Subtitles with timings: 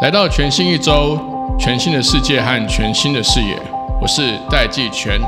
[0.00, 1.18] 来到全新一周，
[1.58, 3.58] 全新的世界和全新的视野，
[4.00, 5.20] 我是戴季全。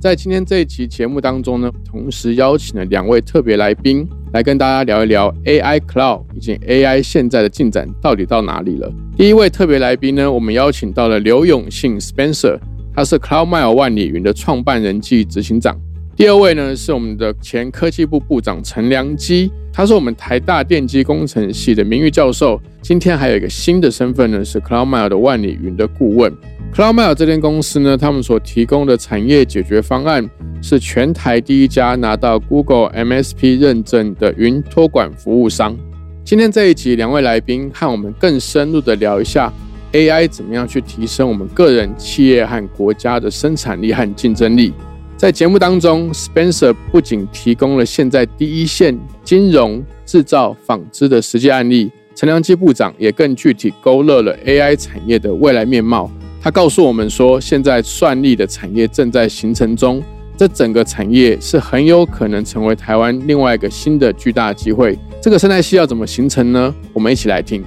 [0.00, 8.92] 在今天这一期节目当中呢，同时邀请了两位特别来宾，来跟大家聊一聊 AI Cloud 以及 AI 现在的进展到底到哪里了。
[9.16, 12.58] 第一位特别来宾呢，我们邀请到了刘永信 Spencer，
[12.94, 15.76] 他是 CloudMile 万里云的创办人暨执行长。
[16.16, 26.32] 第二位呢，是我们的前科技部部长陈良基，他是我们台大电机工程系的名誉教授，今天还有一个新的身份呢，是 CloudMile 的万里云的顾问。
[26.72, 30.28] CloudMile 这间公司呢，他们所提供的产业解决方案
[30.62, 35.76] 是全台第一家拿到 Google MSP 认证的云托管服务商。
[36.24, 39.52] 今天这一集，两位来宾和我们更深入的聊一下
[39.92, 44.72] AI 怎么样去提升我们个人、企业和国家的生产力和竞争力。
[45.16, 56.08] 在节目当中，Spencer 不仅提供了现在第一线金融、制造、纺织的实际案例，陈良基部长也更具体勾勒了 AI 产业的未来面貌。
[56.42, 60.02] 他告诉我们说，现在算力的产业正在形成中，
[60.38, 64.98] 这整个产业是很有可能成为台湾另外一个新的巨大机会。
[65.20, 66.74] 这个生态系要怎么形成呢？
[66.94, 67.62] 我们一起来听。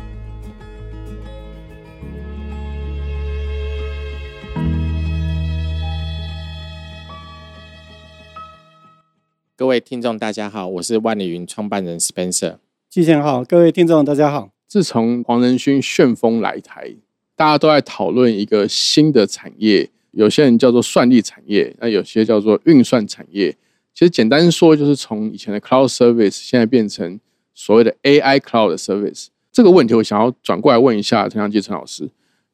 [9.55, 12.55] 各位听众，大家好，我是万里云创办人 Spencer。
[12.89, 14.49] 季前好，各位听众大家好。
[14.67, 16.95] 自从黄仁勋旋风来台。
[17.35, 23.55] 大家都在讨论一个新的产业，有些人叫做算力产业，那有些叫做运算产业。
[23.93, 27.19] 其实简单说，就是从以前的 cloud service 现在变成
[27.53, 29.27] 所谓的 AI cloud service。
[29.51, 32.09] 这个问题，我想要转过来问一下陈良基陈老师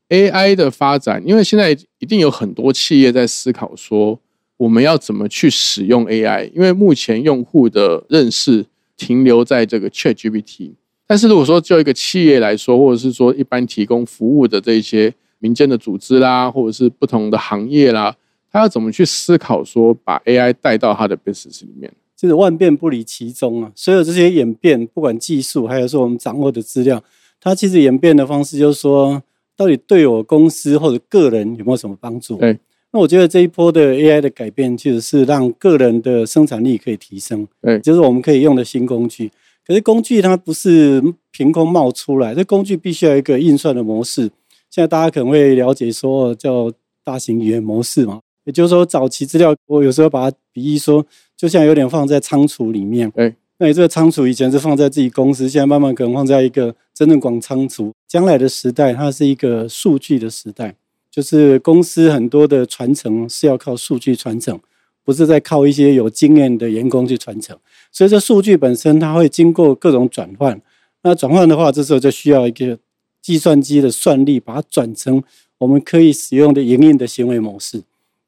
[0.09, 4.19] ：AI 的发展，因为现在一定有很多企业在思考说，
[4.57, 6.51] 我们要怎么去使用 AI？
[6.53, 8.65] 因为目前用户的认识
[8.97, 10.73] 停留在这个 ChatGPT。
[11.09, 18.15] 但是如果说就一个企业来说，或者是说一般提供服务的这些民间的组织啦，或者是不同的行业啦，
[18.51, 21.91] 他要怎么去思考说把 AI 带到他的 business 里面？
[22.15, 23.71] 就是万变不离其宗啊！
[23.73, 27.03] 所有这些演变，不管技术，还有说我们掌握的资料，
[27.41, 29.23] 它其实演变的方式就是说，
[29.57, 32.37] 到底对我公司或者个人有没有什么帮助？
[32.37, 32.59] 对。
[32.91, 39.31] 那我觉得这一波的 AI 的改变，其实是让个人的生产力可以提升，对，就是我们可以用的新工具。
[39.69, 40.99] 可是工具它不是
[41.31, 44.23] 凭空冒出来，这工具必须要一个运算的模式。
[44.67, 46.71] 现在大家可能会了解说叫
[47.03, 51.05] 大型语言模式嘛，也就是说早期资料我有时候把它比喻说，
[51.37, 53.11] 就像有点放在仓储里面。
[53.15, 57.91] 哎，那你这个仓储以前是放在自己公司，现在慢慢可能放在一个真正广仓储。
[58.07, 60.75] 将来的时代，它是一个数据的时代，
[61.11, 64.59] 就是公司很多的传承是要靠数据传承。
[65.03, 67.57] 不是在靠一些有经验的员工去传承，
[67.91, 70.61] 所以这数据本身它会经过各种转换。
[71.03, 72.77] 那转换的话，这时候就需要一个
[73.21, 75.23] 计算机的算力，把它转成
[75.57, 77.81] 我们可以使用的营运的行为模式。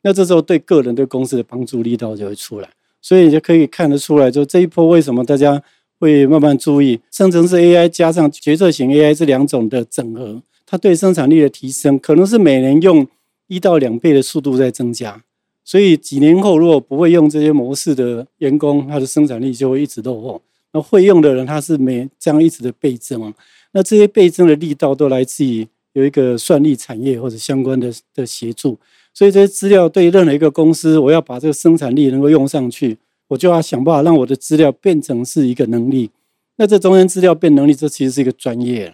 [0.03, 2.69] 那这时候对个人对公司的帮助力道就会出来。
[3.03, 5.59] 所以就可以看得出来，就这一波为什么大家
[5.99, 13.07] 会慢慢注意生成式 AI 加上决策型 AI 这两种的整合，它对生产力的提升，可能是每年用
[13.47, 15.23] 一到两倍的速度在增加。
[15.63, 20.41] 所以几年后，如果不会用这些模式的员工，他的生产力就会一直落后。
[20.73, 23.33] 那会用的人，他是没这样一直的倍增。
[23.73, 28.77] 那这些倍增的力道都来自于有一个算力产业或者相关的的协助。
[29.13, 36.09] 所以这些资料对任何一个公司，我要把这个生产力能够用上去，我就要想办法让我的资料变成是一个能力。
[36.55, 38.93] 那这中间资料变能力，这其实是一个专业。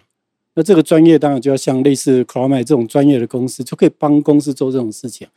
[0.54, 5.28] 那这个专业当然就要像类似 Cloud AI 这种专业的公司，就可以帮公司做这种事情。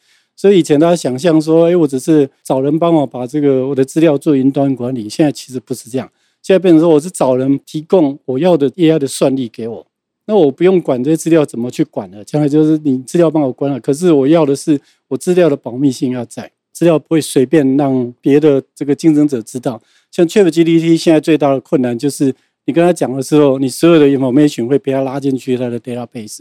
[0.41, 5.07] 所以以前大家想象说，哎，我只是找人帮我把这个我的资料做云端管理。
[5.07, 9.85] 现在其实不是这样，现在变成说我是找人提供我要的 AI 的算力给我，
[10.25, 13.79] 那我不用管这些资料怎么去管了，将来就是你资料帮我关了。
[13.79, 19.79] 可是我要的是我资料的保密性要在，资料不会随便让别的这个竞争者知道。
[20.09, 22.33] 像 ChatGPT 现在最大的困难就是
[22.65, 26.39] 你跟他讲的时候，你所有的 information 会被他拉进去他的 database。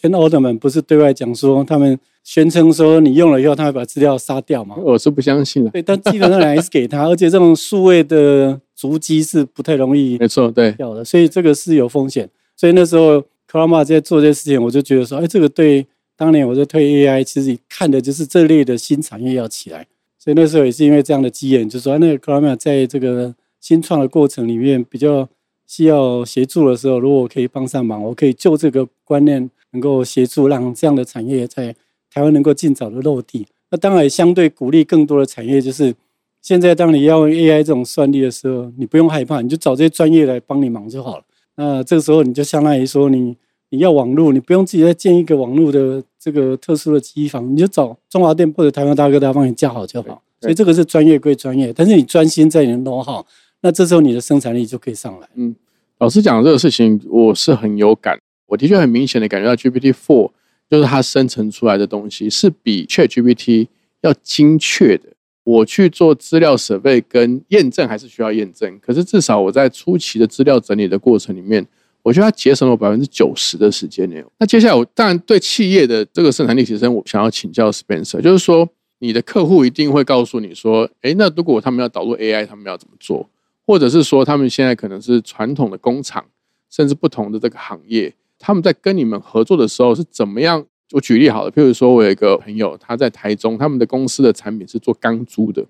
[0.00, 1.98] 前奥特曼不是对外讲说他们。
[2.26, 4.74] 宣称说你用了以后，他会把资料杀掉嘛？
[4.82, 5.70] 我是不相信的。
[5.70, 12.28] 对，但基本上还是给他，而且这种数位的足迹是不太容易，没错，对，掉的，所以这个是有风险。
[12.56, 19.86] 所以那时候克拉玛在做这些事情，我就觉得说，哎，这个对当年我在推 AI，其实看的就是这类的新产业要起来。
[20.18, 25.28] 所以那时候也是因为这样的机缘，就说那个克拉玛在这个新创的过程里面比较
[25.64, 31.74] 需要协助的时候，如果我可以帮上忙，我可以就这个观念能够协助，让这样的产业在
[32.12, 33.46] 台湾能够尽早的落地。
[33.70, 35.94] 那当然也相对鼓励更多的产业，就是
[36.40, 41.24] 现在当你要用 AI 这种算力的时候，你不用害怕，你就找这些专业来帮你忙就好了。
[41.56, 43.36] 那这个时候你就相当于说你
[43.70, 50.22] 你要网络，你不用自己再建一个网络的这个特殊的机房，你就找中华电或者台湾大哥大帮你架好就好。
[50.40, 53.26] 所以这个是专业归专业，但是你专心在你的弄好，
[53.62, 55.26] 那这时候你的生产力就可以上来。
[55.34, 55.56] 嗯，
[55.98, 58.18] 老师讲这个事情，我是很有感。
[58.46, 60.30] 我的确很明显的感觉到 GPT Four
[60.70, 63.68] 就是它生成出来的东西是比 Chat GPT
[64.00, 65.10] 要精确的。
[65.44, 71.66] 我去做资料设备跟验证还是需要验证，可是至少我在初期的资料整理的过程里面，
[72.02, 74.20] 我觉得它节省了百分之九十的时间呢。
[74.38, 78.68] 那接下来我当然对企业的这个生产力提升，我想要请教 Spencer，就是说。
[78.98, 83.28] 你的客户一定会告诉你说：“诶，那如果他们要导入 AI，他们要怎么做？
[83.66, 86.24] 或者是说，他们现在可能是传统的工厂，
[86.70, 90.66] 甚至不同的这个行业，他们在跟你们合作的时候是怎么样？
[90.92, 95.66] 我举例好了，譬如说我有一个朋友，他在台中，他们的公司的产品是做钢珠的，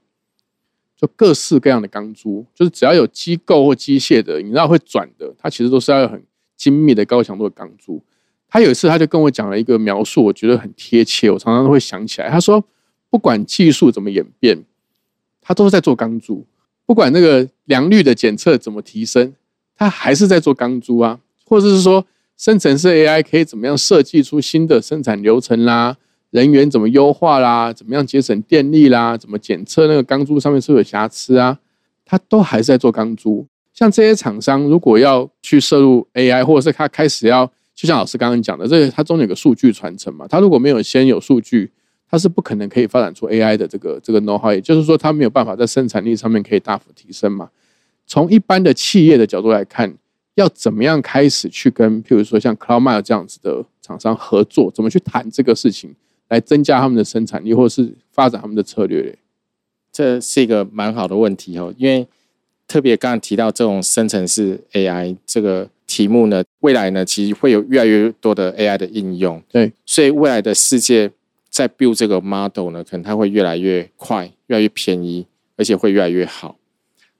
[0.97, 6.23] 就各式各样的钢珠，就是只要有机构或机械的，你知道会转的，它其实都是要有很
[6.57, 8.03] 精密的高强度的钢珠。
[8.49, 12.31] 他有一次他就跟我讲了一个描述，我觉得很贴切，我常常都会想起来。
[12.31, 12.65] 他说。
[13.09, 14.65] 不管技术怎么演变，
[15.41, 16.45] 他都是在做钢珠；
[16.85, 19.33] 不管那个良率的检测怎么提升，
[19.77, 21.21] 他还是在做钢珠啊。
[21.47, 22.05] 或者是说，
[22.37, 25.97] 生成式 AI 可以怎么样设计出新的生产流程啦？
[26.31, 27.73] 人员怎么优化啦？
[27.73, 29.17] 怎么样节省电力啦？
[29.17, 31.59] 怎么检测那个钢珠上面是不是有瑕疵啊？
[32.05, 33.47] 他都还是在做钢珠。
[33.73, 40.27] 像这些厂商，如果要去摄入 AI，或者是他开始要，就像老师刚刚讲的，这个它中间有个数据传承嘛。
[40.29, 41.71] 他如果没有先有数据，
[42.11, 47.50] 它是不可能可以发展出 AI 的这个这个 know how，也就是说，它没有办法在生产力上面可以大幅提升嘛。
[48.06, 49.93] 从一般的企业的角度来看，
[50.37, 55.94] 要怎么样开始去跟，譬如说像 CloudMile 这样子的厂商合作，怎么去谈这个事情，
[56.29, 59.19] 来增加他们的生产力，或者是发展他们的策略？
[59.93, 62.06] 这是一个蛮好的问题哦，因为
[62.67, 71.11] 特别刚刚提到这种生成式 AI 这个题目呢，未来呢其实会有越来越多的 AI 的应用，对，所以未来的世界。
[71.49, 75.25] 在 build 这个 model 呢，可能它会越来越快，越来越便宜，
[75.56, 76.55] 而且会越来越好。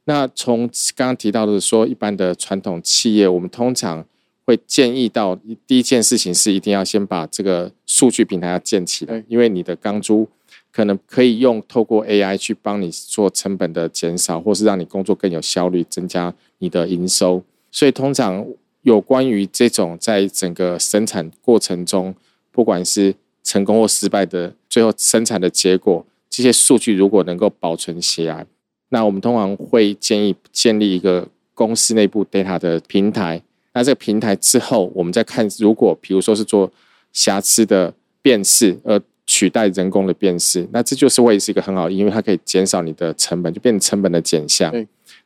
[0.09, 4.05] 那从刚刚提到的说，一般的传统企业，我们通常
[4.45, 5.37] 会建议到
[5.67, 10.29] 第一件事情是，一定要先把这个数据平台要建起来，因为你的钢珠
[10.71, 17.43] 可能可以用透过 AI 去帮你做成本的减少，或是让你工作更有效率，增加你的营收。
[17.73, 18.47] 所以通常
[18.83, 22.15] 有关于这种在整个生产过程中，
[22.53, 23.13] 不管是
[23.43, 28.47] 成功或失败的最后生产的结果，这些数据如果能够保存起来，
[28.91, 33.43] 那我们通常会建议建立一个公司内部 data 的平台。
[33.75, 36.71] 那这个平台之后，我们再看，如果比如说是做
[37.13, 37.93] 瑕疵的
[38.23, 44.73] 辨识，而取代人工的辨识，那这就是会是一个很好，因为它可以减少你的成本，就变成成本的减项。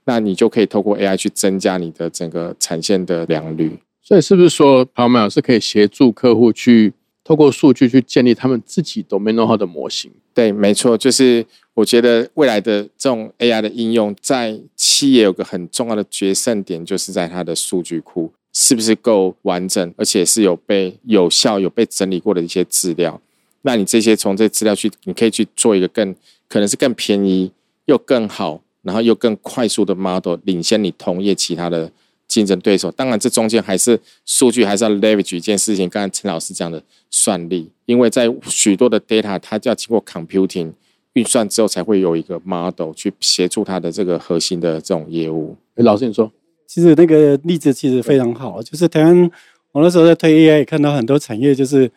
[0.05, 3.79] 那你就可以透过 AI 去增加你的整个产线的良率。
[4.03, 6.95] 所以是不是说，朋友们是可以协助客户去？
[7.31, 10.11] 透过数据去建立他们自己 domain know how 的模型。
[10.35, 23.23] 对，没错，就是我觉得未来的这种 AI 的应用，在企业有个很重要的决胜点，就是在它的数据库是不是够完整，而且是有被有效、有被整理过的一些资料。
[23.63, 26.13] 那你这些从这资料去，你可以去做一个更
[26.49, 27.53] 可能是更便宜
[27.85, 31.93] 又更好，然后又更快速的 model，领先你同业其他的。
[32.31, 35.89] 竞争对手，当然这中间还是数据还是要 leverage 一件事情。
[35.89, 40.71] 刚才陈老师讲的算力，因为在许多的 data，它就要经过 computing
[41.15, 45.57] 运算之后，才会有一个 model 去协助它的这个核心的这种业务。
[45.75, 46.31] 老师你说，
[46.69, 49.31] 其实那个例子其实非常好，就是台湾
[49.73, 51.91] 我那时候在推 AI，看到很多产业就是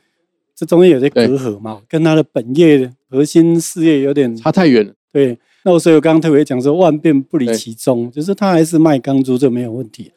[0.56, 4.92] 这中间有些隔阂嘛，跟它的本业核心事业有点差太远了。
[5.12, 10.12] 对，那我所以我刚刚特别讲说，万变不离其宗，就是他还是卖钢珠，这没有问题。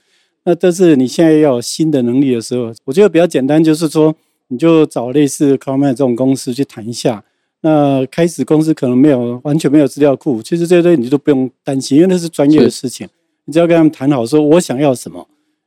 [0.48, 4.14] 那但是你现在要有新的能力的时候，我觉得比较简单，就是说
[4.46, 7.24] 你就找类似 c o m m a n 这种公司去谈一下。
[7.62, 13.08] 那开始公司可能没有完全没有资料库，其实这些东西你都不用担心，因为那是专业的事情。
[13.46, 15.26] 你只要跟他们谈好，说我想要什么，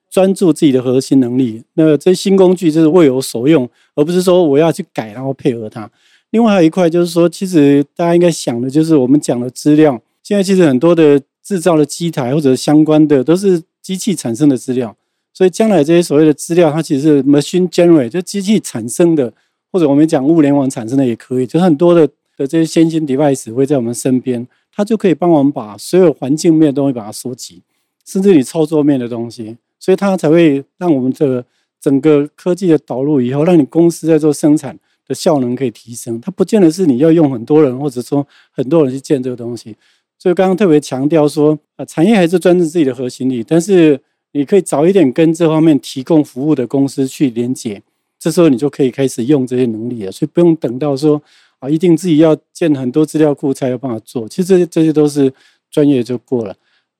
[0.10, 1.62] 专注自己的核心能力。
[1.74, 5.92] 那这新工具就是为我所用，而不是说我要去改然后配合它。
[6.30, 13.62] 另外还有一块就是说，其实大家应该想的就是我们讲的资料，现在其实很多的制造的机台或者相关的都是。
[13.82, 14.96] 机器产生的资料，
[15.34, 19.34] 所以将来这些所谓的资料，它其实是 machine generate，就机器产生的，
[19.72, 22.08] 或者我们讲物联网产生的也可以，就很多的
[22.38, 27.62] 的这些先进 device 会在我们身边，它就可以帮我们把所有环境面的东西把它收集，
[28.06, 31.46] 甚至你操作面的东西，所以它才会让我们这个
[31.80, 36.20] 整个科技的导入以后，让你公司在做生产的效能可以提升。
[36.22, 39.76] 它不见得是你要用很多人，或者说很多人去建这个东西。
[40.20, 44.00] 所以刚刚特别强调说，啊，产业还是专注自己的核心力，但是
[44.34, 47.82] 你可以早一点跟这方面提供服务的公司去连接，
[48.20, 50.12] 这时候你就可以开始用这些能力了。
[50.12, 51.20] 所以不用等到说
[51.60, 54.28] 啊，一定自己要建很多资料库才有办法做。
[54.28, 55.34] 其实这些这些都是
[55.72, 56.54] 专业就过了。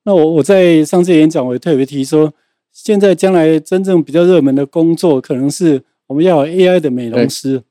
[0.04, 2.32] 那我我在上次演讲我也特别提说，
[2.72, 7.62] 现在将来真正比较热门的工作，可能是我们要有 AI 的美容师。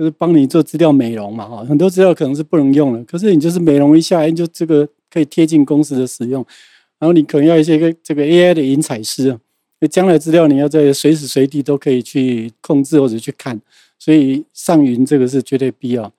[0.00, 6.42] 就是帮你做资料美容嘛，哈，很多资料可能是不能用了，可是你就是美容一下，就这个可以贴近公司的使用。
[6.98, 9.38] 然后你可能要一些个这个 AI 的引采师，
[9.78, 13.60] 那将来资料你要在随时随地都可以去控制或者去看，
[13.98, 16.10] 所以上云这个是绝对必要。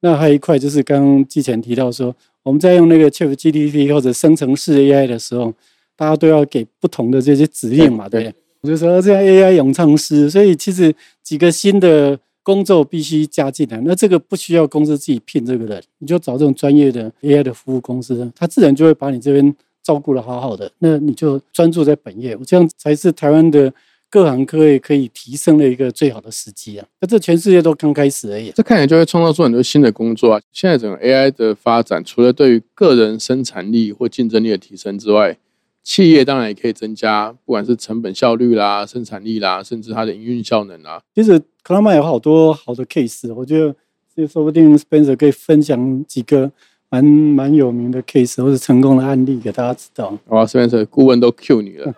[0.00, 5.54] 那还有一块就是刚刚之前提到说，我们在用那个 ChatGPT 或者生成式 AI 的时候，
[5.96, 8.34] 大家都要给不同的这些指令嘛，对不对？
[8.60, 12.20] 我就说这样 AI 咏唱师，所以其实几个新的。
[12.42, 20.70] 工作必须加进来，那这个不需要公司自己聘这个人，你就找这种专业的 AI 的服务公司，他自然就会把你这边照顾的好好的。
[20.78, 23.72] 那你就专注在本业，这样才是台湾的
[24.08, 26.86] 各行各业可以提升的一个最好的时机啊！
[27.00, 30.40] 那这全世界都刚开始而已，这看起来就会创造出很多新的工作啊！
[30.50, 35.36] 现在整个 AI 的发展，除了对于个人生产力或竞争力的提升之外，
[35.82, 41.00] 企业当然也可以增加，不管是成本效率啦、生产力啦，甚至它的营运效能啦。
[41.14, 43.74] 其实 a m a 有好多好的 case，我觉得
[44.14, 46.50] 这说不定 Spencer 可以分享几个
[46.88, 50.16] 蛮蛮有名的 case 或者成功的案例给大家知道。
[50.28, 51.94] 哇，Spencer 顾问都 Q 你了。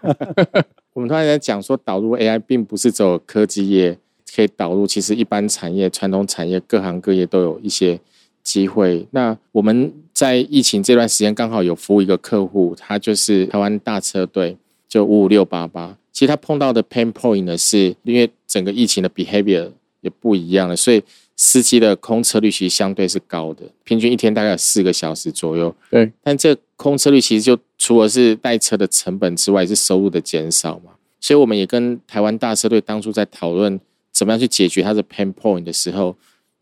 [0.95, 3.99] 我们突然在讲说导入 AI，并不是只有科技业
[4.35, 7.99] 可以导入，其实一般产业、传统产业各行各业都有一些
[8.43, 9.07] 机会。
[9.11, 9.93] 那我们。
[10.15, 14.57] 在疫情这段时间，刚好有服务一个客户，他就是台湾大车队，
[14.93, 15.97] 就五五六八八。
[16.13, 19.71] 其实他碰到的 pain point 呢，是因为整个疫情的 behavior
[20.03, 21.03] 也不一样了，所以
[21.35, 25.75] 司机的空车率其实相对是高的，平均一天大概有四个小时左右。
[25.91, 30.93] 对，但这空车率其实就除了是带车的成本之外，是收入的减少嘛。
[31.19, 33.81] 所以我们也跟台湾大车队当初在讨论
[34.13, 36.15] 怎么样去解决他的 pain point 的时候。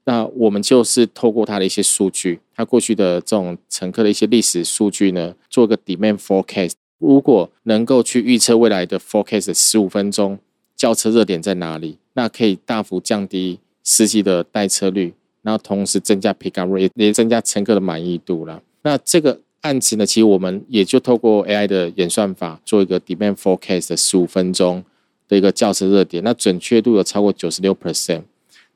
[0.05, 6.73] 那我们就是透过它的一些数据，它过去的这种乘客的一些历史数据呢，做个 demand forecast。
[7.01, 10.39] 如果能够去预测未来的 forecast 十五分钟
[10.77, 18.63] 叫车热点在哪里，那可以大幅降低司机的待车率，然后同时增加 pick up rate，也增加乘客的满意度了。
[18.83, 24.85] 那这个案子呢，其实我们也就透过 AI 的演算法做一个 demand forecast 十五分钟
[25.29, 28.23] 的一个叫车热点，那准确度有超过九十六 percent。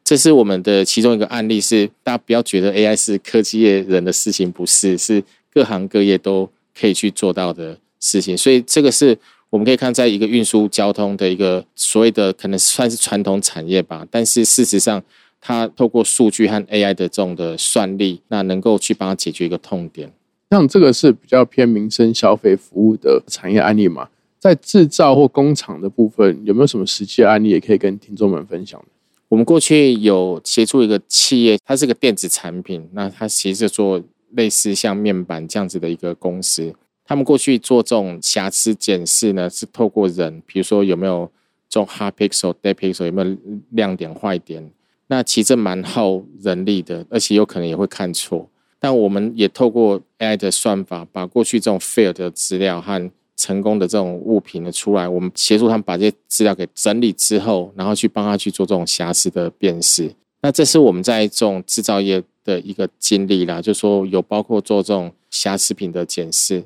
[0.03, 8.37] 这是我们的其中一个案例，是大家不要觉得 AI 是科技业人的事情，不是，是各行各业都可以去做到的事情。
[8.37, 9.19] 所以这个是
[9.49, 15.03] 我们可以看，在一个运输交通的一个所谓的可能算是传统产业吧，但是事实上，
[15.41, 20.13] 它透过数据和 AI 的这种的算力，那能够去帮它解决一个痛点。
[20.51, 24.09] 像这个是比较偏民生消费服务的产业案例嘛，
[24.39, 28.81] 在制造或工厂的部分，有没有什么实际案例也可以跟听众们分享
[29.29, 34.01] 我们过去有协助一个企业，它是个电子产品，那它其实做
[34.33, 36.73] 类似像面板这样子的一个公司。
[37.07, 41.31] 他们过去做这种瑕疵检视呢，是透过人，比如说有没有
[41.69, 43.37] 这种 hard pixel、dead pixel，有没有
[43.71, 44.71] 亮点、坏点。
[45.09, 48.49] 那其实蛮耗人力的，而且有可能也会看错。
[48.81, 60.15] 但我们也透过 AI 的算法，把过去这种 fail 的资料和成功的这种物品的出来，我们协助他们把这些资料给整理之后，然后去帮他去做这种瑕疵的辨识。
[60.41, 66.65] 那这是我们在这种制造业的一个经历啦，就是说有包括做这种瑕疵品的检视。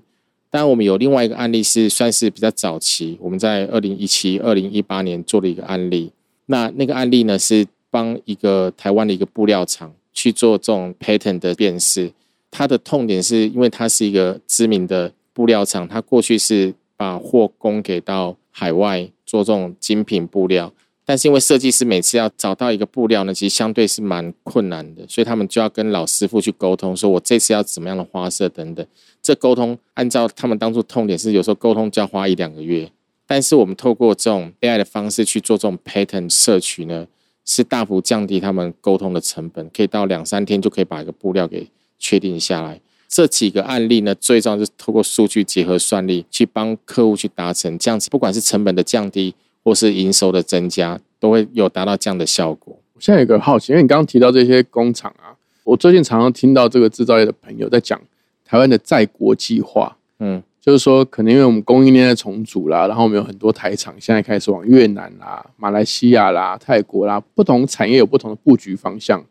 [0.50, 6.11] 当然，我们有另外一个案例是算是比较早期，我们在二零一七、二零一八年做的一个案例。
[6.47, 12.12] 那那个案例呢，是帮一个台湾的一个布料厂去做这种 patent 的辨识。
[12.50, 15.12] 它的痛点是因为它是一个知名的。
[15.35, 20.75] 布料厂，它过去是把货供给到海外做这种精品布料，
[21.09, 28.87] 但是因为设计师每次要找到一个布料呢，其实相对是蛮困难的，所以他们就要跟老师傅去沟通，说我这次要怎么样的花色等等。
[29.23, 32.93] 这沟通按照他们当初痛点是，有时候沟通就要花一两个月，
[33.27, 37.07] 但是我们透过这种 AI 的方式去做这种 pattern 摄取呢，
[37.43, 41.67] 是大幅降低他们沟通的成本，可以到两三天就可以把一个布料给
[41.99, 42.79] 确定下来。
[43.09, 52.79] 这几个案例呢，最重要是透过数据结合算力，去帮客户去达成这样子，不管是成本的降低，或是营收的增加，都会有达到这样的效果。
[52.95, 55.35] 我现在有个好奇，因为你刚刚提到这些工厂啊，
[55.65, 58.00] 我最近常常听到这个制造业的朋友在讲
[58.45, 69.25] 台湾的在国际化，嗯，就是说，可能因为我们供应链在重组啦，然后我们有很多台厂现在开始往越南啦、马来西亚啦、泰国啦，不同产业有不同的布局方向。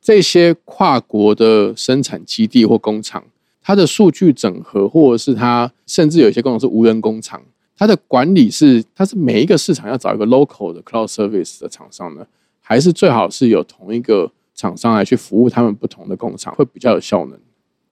[0.00, 3.24] 这些跨国的生产基地或工厂，
[3.62, 7.40] 它的数据整合，或者是它甚至有一些工厂是无人工厂，
[7.76, 12.26] 它的管理是，它是每一个市场要找一个 local 的 cloud service 的厂商呢，
[12.60, 17.38] 还是最好是有同一个厂商来去服务他们不同的工厂，会比较有效能。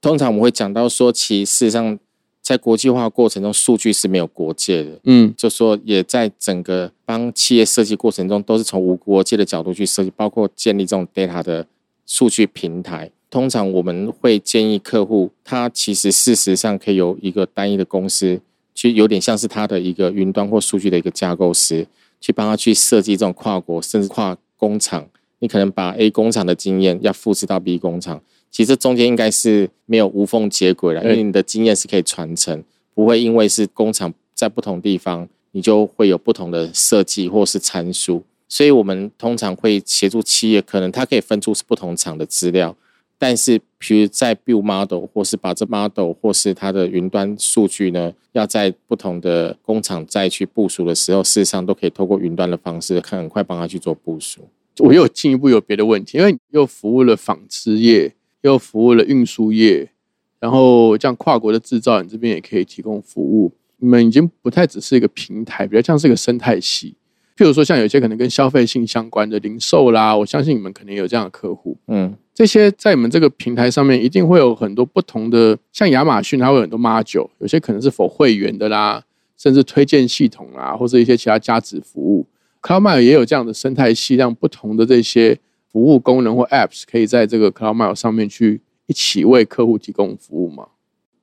[0.01, 1.99] 通常我们会讲到说，其实事实上。
[2.43, 4.99] 在国际化过程中，数据是没有国界的。
[5.05, 11.65] 嗯，就说也在整个帮企业设计过程中，都是从无国界的角度去设计，包括建立这种 data 的
[12.05, 13.09] 数据平台。
[13.29, 18.41] 通常我们会建议客户，他其实事实上可以有一个单一的公司，
[18.73, 21.85] 去有点像是他的一个云端或数据的一个架构师，
[22.19, 25.07] 去帮他去设计这种跨国甚至跨工厂。
[25.39, 28.21] 你可能把 A 工厂的经验要复制到 B 工厂。
[28.49, 32.63] 其实中间应该是没有无缝接轨了，因为你的经验是可以传承，
[32.93, 38.23] 不会因为是工厂在不同地方，你就会有不同的设计或是参数。
[38.47, 42.75] 所以我们通常会协助企业，可能它可以分出是不同厂的资料，
[43.23, 54.41] 但是比如在 build model 或是把这 model 或是它的云端数据呢，要在不同的工厂再去部署的时候，事实上都可以透过云端的方式，很快帮他去做部署。
[54.79, 58.13] 我又进一步有别的问题，因为又服务了纺织业。
[58.43, 59.89] 又服务了运输业，
[60.37, 63.49] 然后这样跨国的制造，你这边也可以提供服务。
[63.77, 66.93] 你们已经不太只是一个平台，比较像是一个生态系。
[67.37, 71.77] 譬如说，像有些可能跟消费性相关的零售啦，我相信你们肯定有这样的客户。
[71.87, 79.03] 嗯，这些在你们这个平台上面，一定会有很多不同的，像亚马逊，它会有很多 module，有些可能是否会员的啦，
[79.37, 82.25] 甚至推荐系统啦，或者一些其他加值服务。
[82.61, 85.39] CloudMail 也有这样的生态系，让不同的这些。
[85.73, 90.67] 服务功能或 Apps 可以在这个 CloudMail 上面去一起为客户提供服务嘛？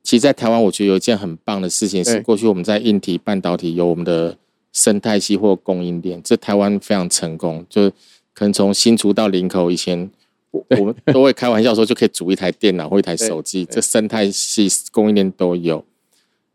[0.02, 4.36] 其实，在台湾，我觉得有一件很棒的事情是，过去我们在硬体半导体有我们的
[4.72, 7.64] 生态系或供应链，这台湾非常成功。
[7.68, 7.90] 就
[8.32, 10.10] 可能从新竹到林口，以前
[10.50, 15.84] 我我们都会开玩笑说，就可以组一台电脑或一台手机，这生态系供应链都有。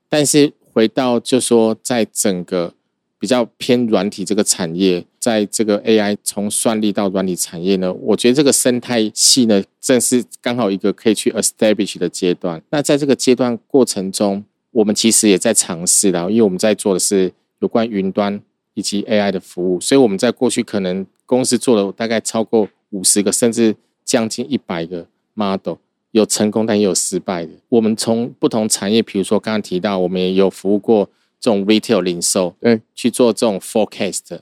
[0.09, 2.73] 但是回到就说，在整个
[3.19, 5.05] 比较偏软体这个产业。
[5.25, 12.61] 在这个 AI 从算力到软体产业呢，我觉得这个生态系呢，正是刚好一个可以去 establish 的阶段。
[12.69, 18.41] 那在这个阶段过程中，我们其实也在尝试的，因为我们在做的是有关云端
[18.73, 25.75] 以及 AI 的服务，所以我们在过去可能公司做了大概超过五十个，甚至将近一百个 model，
[26.11, 27.51] 有成功但也有失败的。
[27.69, 34.39] 我们从不同产业，比如说刚刚提到，我们也有服务过这种 retail 零售，对，去做这种 forecast。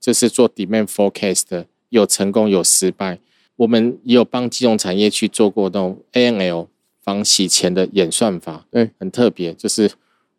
[0.00, 3.18] 就是做 demand forecast，有成功有失败。
[3.56, 6.68] 我们也有帮金融产业去做过那种 ANL
[7.02, 9.52] 防洗钱的演算法，对，很特别。
[9.52, 9.90] 就是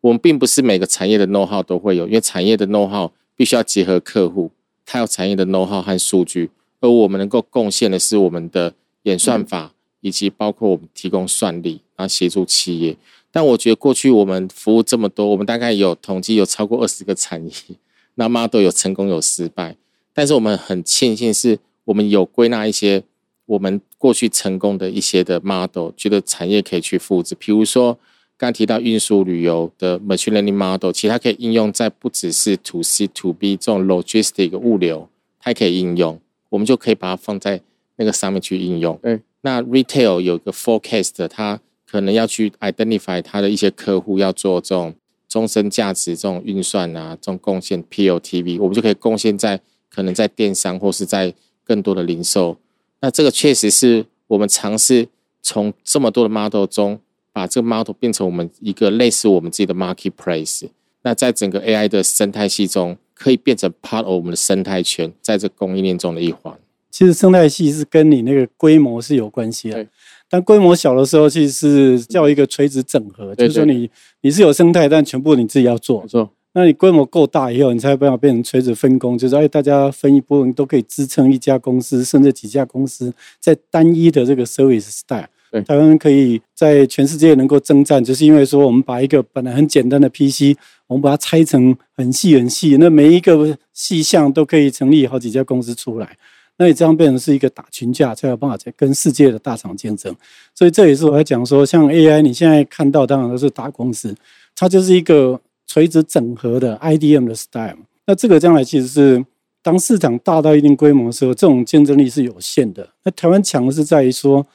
[0.02, 4.50] 我们并不是每个产业的 know how 都会有，因为产业的 know how 必须要结合客户，
[4.84, 12.96] 他有产业的 know how 和数据，而我们能够贡献的是我们的演算法，以及包括我们提供算力，然后协助企业。
[13.30, 17.52] 但我觉得过去我们服务这么多，我们大概有统计有超过二十个产业。
[18.16, 19.74] 那 model 有成功有失败，
[20.12, 23.02] 但是我们很庆幸是我们有归纳一些
[23.46, 27.34] 我们过去成功的一些的 model，觉得产业可以去复制。
[27.34, 27.98] 比如说
[28.42, 37.60] 刚提到运输旅游的 machine learning model，其实它可以应用在不只是 to C to B 这种 logistic 物流，它也可以应用，我们就可以把它放在
[37.96, 38.98] 那个上面去应用。
[39.02, 44.94] 嗯，那 retail 有个 forecast，它可能要去 identify 它的一些客户要做这种。
[45.28, 51.32] 终身价值这种运算啊，这种贡献 POTV，我们就可以贡献在可能在电商或是在
[51.64, 52.58] 更多的零售。
[53.00, 55.08] 那这个确实是我们尝试
[55.40, 57.00] 从这么多的 model 中，
[57.32, 60.68] 把这个 model 变成我们一个类似我们自己的 marketplace。
[61.02, 66.54] 那在整个 AI 的生态系中，可以变成 part of 我们的生态圈，在这供应链中的一环。
[66.90, 69.86] 其实生态系是跟你那个规模是有关系的。
[70.28, 73.90] 但规模小的时候，其实是叫一个垂直整合，就是说你
[74.20, 76.02] 你是有生态，但全部你自己要做。
[76.02, 76.30] 没错。
[76.54, 85.26] 那你规模够大以后，你才有办法变成垂直分工，就是哎，大家分一部分都可以支撑一家公司，甚至几家公司在单一的这个 service style。
[85.60, 96.16] 台湾可以在全世界能够征战，就是因为说我们把一个本来很简单的 PC，我们把它拆成很细很细，那每一个细项都可以成立好几家公司出来。
[96.58, 100.14] 那你这样变成是一个打群架，才有办法在跟世界的大厂竞争。
[100.54, 104.14] 所以这也是我在讲说，像 AI，你现在看到当然都是大公司，
[104.54, 107.78] 它就是一个垂直整合的 IDM 的 style。
[108.06, 109.24] 那这个将来其实是
[109.62, 112.86] 当市场大到一定规模的时候，这种竞争力是有限的。
[113.04, 114.46] 那台湾强的是在于说，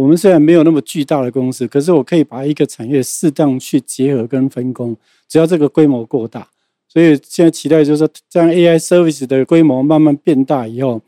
[0.00, 4.96] 我们虽然没有那么巨大的公司，可是我可以把一个产业适当去结合跟分工，
[5.28, 6.48] 只要这个规模够大。
[6.88, 11.02] 所以现在期待就是说，这样 AI service 的规模慢慢变大以后，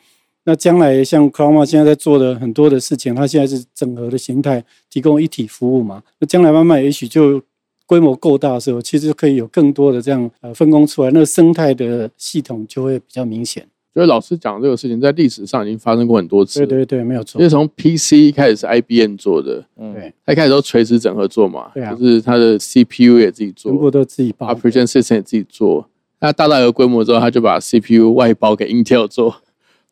[0.44, 6.02] 那将来像 c r o m a 现在在做的很多的事情，它现在是整合的形态，提供一体服务嘛。
[6.18, 7.42] 那将来慢慢也许就
[7.87, 13.66] 规模够大的时候，其实可以有更多的这样呃分工出来，那个生态的系统就会比较明显。
[13.94, 16.61] 所以老师讲这个事情，在历史上已经发生过很多次。
[16.61, 17.44] 对对对，没有错因。
[17.44, 24.52] 为从 PC 开始是 IBM 做的，嗯对，它一开始都垂直整合做嘛，对啊就是它的 CPU 也自己做全部都自己包。
[24.55, 25.88] ，Operation System 也自己做。
[26.20, 29.37] 那大大有规模之后，他就把 CPU 外包给 Intel 做，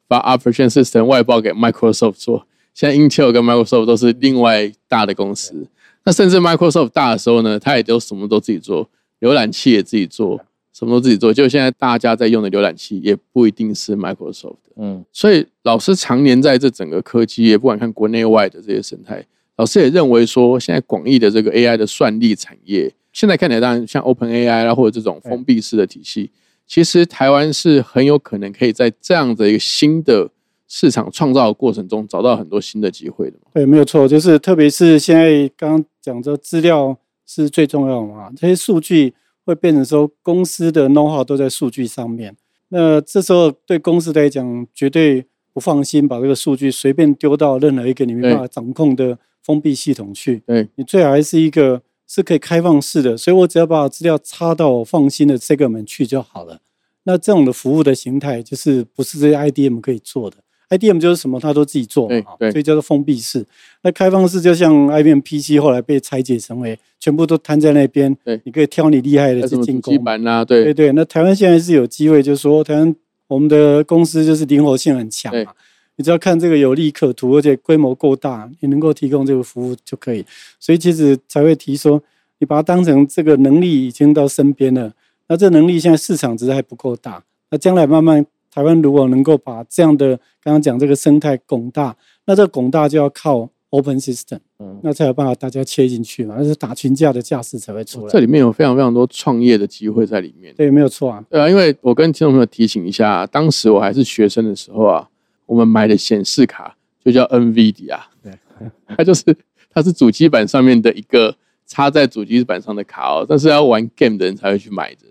[0.07, 2.47] 把 Operation System 外包给 Microsoft 做。
[2.73, 5.67] 现在 Intel 跟 Microsoft 都是另外大的公司。
[6.05, 8.89] 那甚至 Microsoft 大的时候呢，他也都什么都自己做，
[9.21, 10.41] 浏览器也自己做，
[10.81, 11.31] 什么都自己做。
[11.31, 14.73] 就现在大家在用的浏览器也不一定是 Microsoft 的。
[14.77, 19.23] 嗯所以老师常年在这整个科技业，不管看国内外的这些生态，
[19.57, 26.31] 老师也认为说，现在广义的这个 AI 的算力产业，现在看起来当然像 Open AI 啦，或者这种封闭式的体系，
[26.67, 30.31] 其实台湾是很有可能可以在这样的一个新的
[30.67, 33.51] 市场创造的过程中，找到很多新的机会的嘛。
[33.53, 39.13] 对，没有错，就是特别是现在刚刚讲的资料是最重要的嘛，这些数据
[39.45, 42.37] 会变成说公司的 know how 都在数据上面。
[42.69, 50.43] 那这时候对公司来讲，绝对不放心把这个数据随便丢到任何一个你没办法掌控的封闭系统去。
[50.47, 56.61] 对，你最好还是一个是可以开放式的，所以我只要把资料插到我放心的 segment 去就好了。
[57.05, 60.37] 那这种的服务的形态，就是不是这些 IDM 可以做的。
[60.71, 62.09] IDM 就是什么，它都自己做
[62.51, 63.45] 所以叫做封闭式。
[63.83, 69.99] 那开放式就像 IBM PC 后来被拆解成为全部都摊在那边，对你可以挑你厉害的去进攻嘛。
[69.99, 72.95] 机板啊、对对对，那台湾现在是有机会，就是说台湾
[73.27, 75.53] 我们的公司就是灵活性很强嘛，
[75.97, 80.25] 你只要看这个有利可图，而且规模够大，你能够提供这个服务就可以。
[80.59, 82.03] 所以其实才会提说，
[82.39, 84.93] 你把它当成这个能力已经到身边了，
[85.29, 98.11] 那这能力现在市场只是还不够大，那将来慢慢台湾如果能够把这样的刚刚讲这个生态拱大，那这个拱大就要靠 open system，嗯那才有办法大家切进去嘛，那是打群架的架势才会出来。
[98.11, 100.53] 这里面有非常非常多创业的机会在里面。
[100.57, 101.25] 对，没有错啊。
[101.31, 105.09] 对啊，因为我跟听众朋友提醒一下，当时我还是学生的时候啊，
[105.47, 108.33] 我们买的显示卡就叫 NVIDIA，对，
[108.97, 109.37] 它就是
[109.73, 111.37] 它是主机板上面的一个
[111.67, 115.03] 插在主机板上的卡哦，但是要玩 game 的人才会去买的。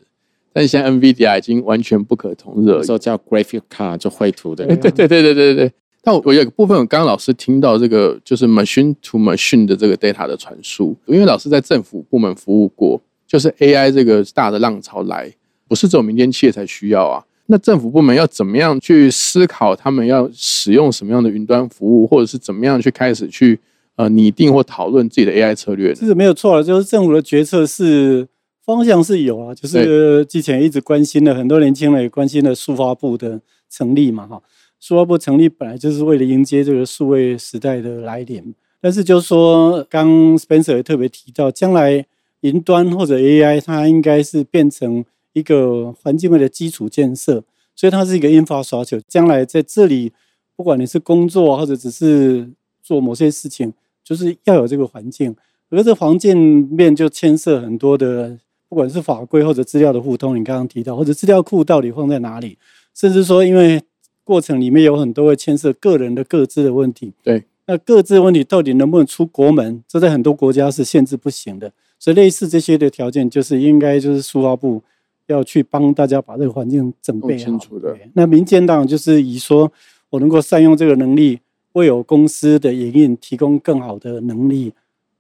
[0.52, 2.92] 但是现在 NVIDIA 已经完全不可同日而语有时。
[2.92, 5.72] 候叫 graphic card 就绘图的哎，对对对对对对。
[6.02, 15.32] 但我我有一个部分，我刚刚老师听到这个就是 machine to machine 的这个 data 的传输，因为老师在政府部门服务过，就是 AI 这个大的浪潮来，
[15.68, 17.24] 不是只有民间企业才需要啊。
[17.48, 23.60] 那政府部门要怎么样去思考他们要使用什么样的云端服务，或者是怎么样去开始去
[23.96, 25.96] 呃拟定或讨论自己的 AI 策略呢？
[26.00, 28.28] 这是没有错了，就是政府的决策是
[28.76, 34.40] 方向是有啊，就是之前一直关心的很多年轻人也关心的数发部的成立嘛，哈，
[34.80, 42.06] 数发部成立本来就是为了迎接这个数位时代的来临，但是就是说，刚 Spencer 也特别提到，将来
[42.42, 45.04] 云端或者 AI 它应该是变成
[45.34, 47.44] 一个环境位的基础建设，
[47.76, 50.14] 所以它是一个 infrastructure，将来在这里，
[50.56, 52.50] 不管你是工作或者只是
[52.84, 55.36] 做某些事情，就是要有这个环境。
[55.72, 62.58] 而这环境面就牵涉很多的，不管是法规或者资料的互通，你刚刚提到，或者资料库到底放在哪里，
[62.94, 63.82] 甚至说，因为
[64.24, 67.12] 过程里面有很多会牵涉个人的各自的问题。
[67.24, 71.72] 对，那各自的问题到底能不能出国门，这在很多国家是限制不行的。
[71.98, 74.82] 所以类似这些的条件，就是应该就是书发部
[75.26, 77.44] 要去帮大家把这个环境准备好。
[77.44, 79.72] 清楚的那民间当然就是以说
[80.12, 81.40] 我能够善用这个能力，
[81.74, 84.72] 为有公司的营运提供更好的能力。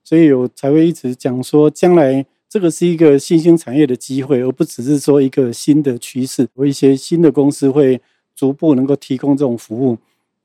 [0.04, 6.48] 所以有才会一直讲说，将来这个是一个新兴产业的机会，而不只是说一个新的趋势。
[6.56, 8.02] 有一些新的公司会
[8.36, 9.96] 逐步能够提供这种服务。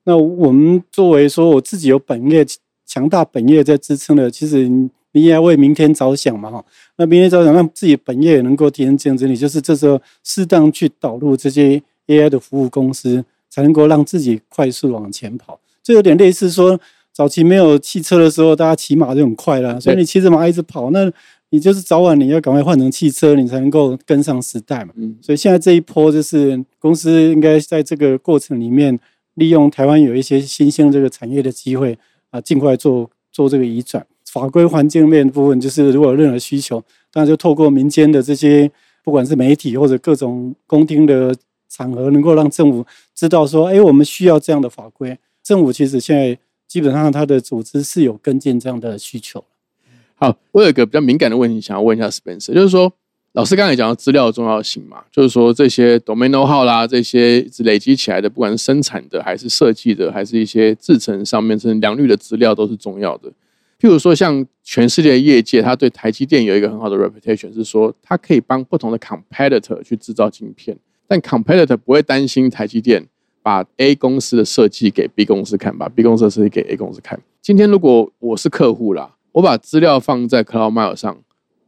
[0.03, 2.45] 那我们作为说我自己有本业
[2.85, 4.91] 强大本业在支撑的，其实你
[5.23, 6.63] 也要为明天着想嘛哈。
[6.97, 15.59] 那明天着想，让自己本业也能够提升竞争力，就是这时候适当去导入这些 AI 的服务公司，才能够让自己快速往前跑。
[15.81, 16.79] 这有点类似说。
[17.15, 21.09] 早期没有汽车的时候，大家骑马就很快了，所以你骑着马一直跑，那
[21.49, 24.93] 你就是早晚你要赶快换成汽车，你才能够跟上时代嘛。
[24.95, 28.99] 嗯，所以现在这一波就是公司应该在这个过程里面，
[29.35, 31.97] 利用台湾有一些新兴这个产业的机会
[32.29, 34.05] 啊，尽快做做这个移转。
[34.25, 38.69] 法规环境面部分，就是如果有任何需求，当然就透过民间的这些，
[39.03, 41.33] 不管是媒体或者各种公听的
[41.69, 45.17] 场合，能够让政府知道说，哎，我们需要这样的法规。
[45.43, 46.37] 政府其实现在。
[46.67, 49.41] 基本上它的组织是有跟进这样的需求。
[50.17, 52.91] 好，我有一个比较敏感的问题想要问一下 Spencer，就是说，
[53.33, 63.29] 老师刚才讲到资料的重要性嘛，就是说这些 domain know how 啦，这些累积起来的，不管是生产的，还是设计的，还是一些制成上面，甚至良率的资料都是重要的。
[63.77, 70.77] 譬如说，像全世界的业界，它对台积电有一个很好的 reputation，是说它可以帮不同的 competitor 去制造晶片，
[71.09, 73.05] 但 competitor 不会担心台积电
[73.43, 77.19] 把 A 公司的设计给 B 公司看，把 B 公司的设计给 A 公司看。
[77.41, 79.11] 今天如果我是客户啦。
[79.35, 81.21] 我把资料放在 CloudMile 上，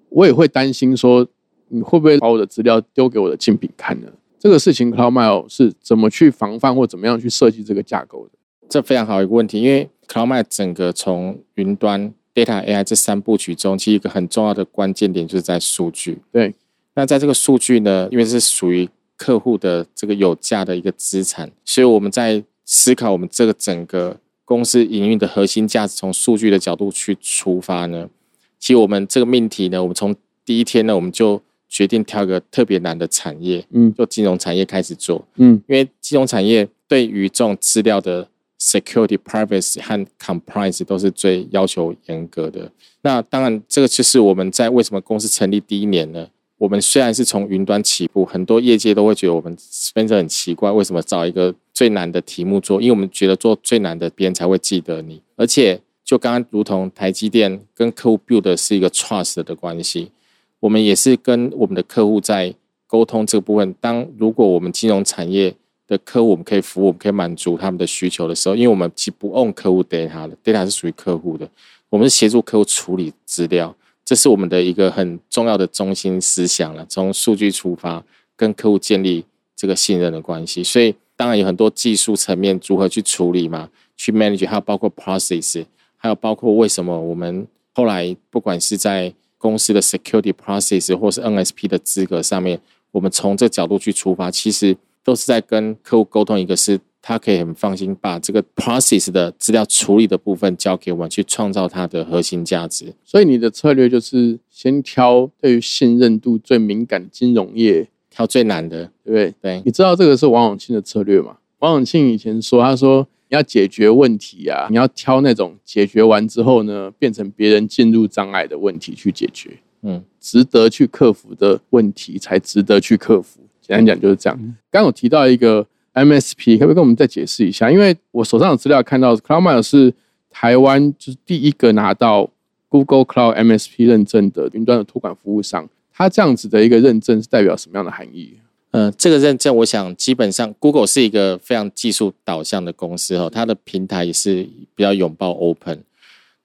[0.08, 1.28] 我也会担心说，
[1.68, 4.08] 你会不会把我的资料丢给我的竞品看呢？
[4.40, 8.32] 这个事情 CloudMile 是怎么去防范或怎么样去设计这个架构的？
[8.70, 16.20] 这非常好一个问题，因为 CloudMile 整个从云端、Data、AI 这三部曲中，其实一个很重要的关键点就是在数据。
[16.32, 16.56] 对，
[16.94, 24.16] 那在这个数据呢，因为是属于客户的这个有价的一个资产，所以我们在思考我们这个整个。
[24.48, 28.10] 公司营运的核心价值，从数据的角度去出发呢？
[28.58, 42.72] 其实我们这个命题呢，我们从第一天呢，我们就决定挑一个特别难的产业，嗯，就金融产业开始做，嗯，因为金融产业对于这种资料的 security、privacy 和 compliance 都是最要求严格的。
[43.02, 46.30] 那当然，这个就是我们在为什么公司成立第一年呢？
[46.58, 52.82] 我们虽然是从云端起步，很多业界都会觉得我们 Spencer 很奇怪，为什么找一个最难的题目做？
[52.82, 55.22] 因为我们觉得做最难的，别人才会记得你。
[55.36, 60.12] 而且，就刚刚如同台积电跟客户 build 的是一个 trust 的关系，
[60.60, 62.56] 我们也是跟我们的客户在
[62.88, 63.76] 沟通这个部分。
[63.80, 65.54] 当如果我们金融产业
[65.86, 71.48] 的客户，我们可以服务，我们可以满足他们的需求的时候，因为我们既不 own 客户 data 的 data 是属于客户的，
[71.89, 73.76] 我们是协助客户处理资料。
[74.08, 76.86] 这是我们的一个很重要的中心思想了。
[76.88, 78.02] 从数据出发，
[78.38, 80.63] 跟客户建立这个信任的关系。
[80.63, 85.65] 所以，当然有很多技术层面如何去处理嘛，去 manage，还有包括 process，
[85.98, 96.39] 还有包括为什么我们后来不管是在公司的 security process 或是 NSP 的资格上面，我们从这角度去出发，其实都是在跟客户沟通。
[96.39, 96.80] 一个是。
[97.08, 102.93] 他可以很放心把这个 process 的资料处理的部分交给我们，去创造它的核心价值。
[103.06, 109.34] 所以你的策略就是先挑对于信任度最敏感的金融业，挑最难的，对不对？
[109.41, 109.62] 对。
[109.63, 111.38] 你知道这个是王永庆的策略吗？
[111.60, 119.52] 王永庆以前说，他说你要解决问题啊，你要挑那种解决完之后呢，变成别人进入障碍的问题去解决。
[119.84, 123.39] 嗯，值得去克服的问题才值得去克服。
[123.62, 124.56] 简单讲就是这样。
[124.70, 125.65] 刚有提到一个。
[126.06, 127.70] MSP 可不可以跟我们再解释一下？
[127.72, 129.94] 因为我手上的资料看到，CloudMile 是
[130.30, 132.30] 台湾就是第一个拿到
[132.70, 135.68] Google Cloud MSP 认证的云端的托管服务商。
[135.94, 138.34] 它这样子的一个认证是代表什么样的含义？
[138.72, 145.84] 呃，这个认证，我想基本上 Google 是一个非常技术导向的公司哦，它的平台也是比较拥抱 Open。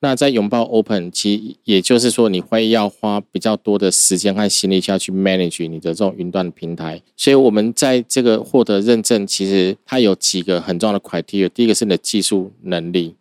[0.04, 7.00] 那在拥抱 Open，其实也就是说，你会要花比较多的时间和心力下去 manage 你的这种云端平台。
[7.16, 11.48] 所以，我们在这个获得认证，其实它有几个很重要的 criteria。
[11.48, 13.14] 第一个是你的技术能力，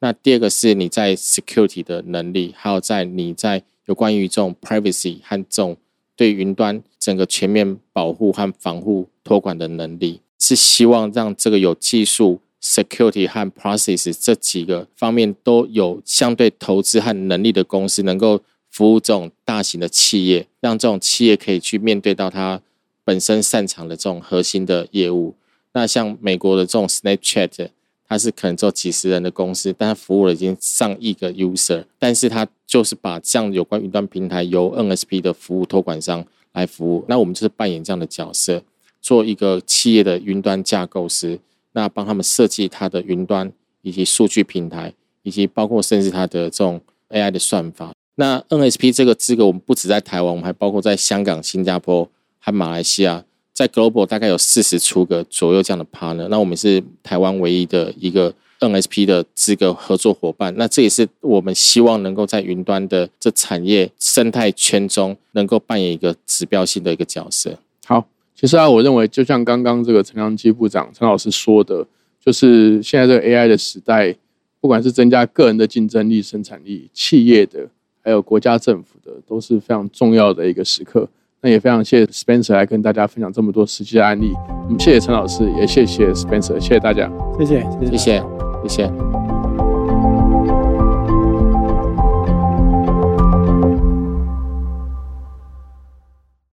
[0.00, 5.74] 那第二个是你在 security 的能力，还有在你在有关于这种 privacy 和这种
[6.14, 12.42] 对云端整个全面保护和防护托管的能力，是希望让这个有技术。
[12.66, 22.60] Security 和 process 这几个方面都有相对投资和能力的公司，能够服务这种大型的企业，让这种企业可以去面对到它
[23.04, 25.34] 本身擅长的这种核心的业务。
[25.72, 27.68] 那像美国的这种 Snapchat，
[28.08, 37.04] 它是可能做几十人的公司，但它服务了已经上亿个 user，但是它就是把这样有关云端平台由 NSP 的服务托管商来服务。
[37.08, 38.62] 那我们就是扮演这样的角色，
[39.00, 41.38] 做一个企业的云端架构师。
[41.76, 47.92] 那帮他们设计它的云端以及数据平台，以及包括甚至它的这种 AI 的算法。
[48.14, 52.08] 那 NSP 这个资格，我们不止在台湾，我们还包括在香港、新加坡
[52.40, 56.26] 和马来西亚，在 Global 大概有四十出个左右这样的 partner。
[56.28, 60.54] 那我们是台湾唯一的一个 NSP 的资格合作伙伴。
[60.56, 67.58] 那这也是我们希望能够在云端的这产业生态圈中，能够扮演一个指标性的一个角色。
[67.84, 68.06] 好。
[68.38, 71.86] 其实啊，我认为就像刚刚这个陈良基部长陈老师说的，
[72.20, 74.14] 就是现在这个 AI 的时代，
[74.60, 77.66] 不管是增加个人的竞争力、生产力，企业的，
[78.04, 81.08] 还有国家政府的，都是非常重要的一个时刻。
[81.40, 84.32] 那也非常谢谢 Spencer 来跟大家分享这么多实际的案例。
[84.64, 88.22] 我们谢谢陈老师，也谢谢 Spencer，谢谢大家，谢谢，谢谢，
[88.62, 89.25] 谢谢。